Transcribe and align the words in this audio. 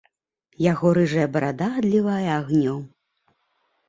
Яго 0.71 0.93
рыжая 0.97 1.27
барада 1.35 1.67
адлівае 1.81 2.29
агнём. 2.39 2.81